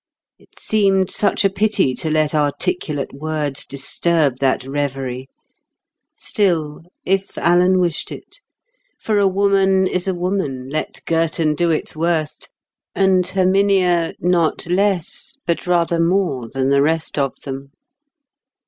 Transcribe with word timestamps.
It 0.39 0.57
seemed 0.57 1.11
such 1.11 1.45
a 1.45 1.49
pity 1.51 1.93
to 1.93 2.09
let 2.09 2.33
articulate 2.33 3.13
words 3.13 3.63
disturb 3.67 4.39
that 4.39 4.63
reverie. 4.65 5.27
Still, 6.17 6.81
if 7.05 7.37
Alan 7.37 7.77
wished 7.79 8.11
it. 8.11 8.39
For 8.99 9.19
a 9.19 9.27
woman 9.27 9.85
is 9.85 10.07
a 10.07 10.15
woman, 10.15 10.67
let 10.69 11.05
Girton 11.05 11.53
do 11.53 11.69
its 11.69 11.95
worst; 11.95 12.49
and 12.95 13.23
Herminia 13.27 14.15
not 14.19 14.65
less 14.65 15.37
but 15.45 15.67
rather 15.67 15.99
more 15.99 16.49
than 16.49 16.71
the 16.71 16.81
rest 16.81 17.19
of 17.19 17.35
them. 17.41 17.69